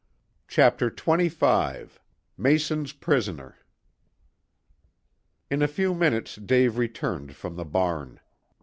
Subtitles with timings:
[0.47, 1.89] CHAPTER XXV
[2.35, 3.55] MASON'S PRISONER
[5.51, 8.19] In a few minutes Dave returned from the barn.